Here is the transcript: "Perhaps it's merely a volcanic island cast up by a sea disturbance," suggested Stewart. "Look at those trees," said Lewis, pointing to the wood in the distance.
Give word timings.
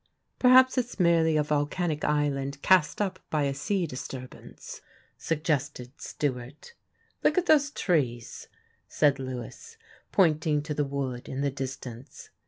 "Perhaps 0.39 0.79
it's 0.79 0.99
merely 0.99 1.37
a 1.37 1.43
volcanic 1.43 2.03
island 2.03 2.59
cast 2.63 2.99
up 3.03 3.19
by 3.29 3.43
a 3.43 3.53
sea 3.53 3.85
disturbance," 3.85 4.81
suggested 5.15 5.91
Stewart. 6.01 6.73
"Look 7.23 7.37
at 7.37 7.45
those 7.45 7.69
trees," 7.69 8.47
said 8.87 9.19
Lewis, 9.19 9.77
pointing 10.11 10.63
to 10.63 10.73
the 10.73 10.85
wood 10.85 11.29
in 11.29 11.41
the 11.41 11.51
distance. 11.51 12.31